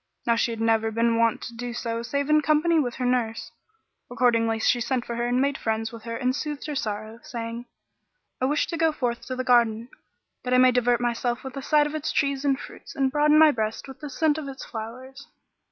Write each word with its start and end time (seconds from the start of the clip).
Now 0.25 0.35
she 0.35 0.49
had 0.49 0.59
never 0.59 0.89
been 0.89 1.19
wont 1.19 1.43
so 1.43 1.51
to 1.51 1.57
do 1.57 2.03
save 2.03 2.27
in 2.27 2.41
company 2.41 2.79
with 2.79 2.95
her 2.95 3.05
nurse; 3.05 3.51
accordingly 4.09 4.57
she 4.57 4.81
sent 4.81 5.05
for 5.05 5.15
her 5.15 5.27
and 5.27 5.39
made 5.39 5.59
friends 5.59 5.91
with 5.91 6.05
her 6.05 6.17
and 6.17 6.35
soothed 6.35 6.65
her 6.65 6.73
sorrow, 6.73 7.19
saying, 7.21 7.67
"I 8.41 8.45
wish 8.45 8.65
to 8.65 8.77
go 8.77 8.91
forth 8.91 9.23
to 9.27 9.35
the 9.35 9.43
garden, 9.43 9.89
that 10.41 10.55
I 10.55 10.57
may 10.57 10.71
divert 10.71 11.01
myself 11.01 11.43
with 11.43 11.53
the 11.53 11.61
sight 11.61 11.85
of 11.85 11.93
its 11.93 12.11
trees 12.11 12.43
and 12.43 12.59
Fruits, 12.59 12.95
and 12.95 13.11
broaden 13.11 13.37
my 13.37 13.51
breast 13.51 13.87
with 13.87 13.99
the 13.99 14.09
scent 14.09 14.39
of 14.39 14.47
its 14.47 14.65
flowers." 14.65 15.27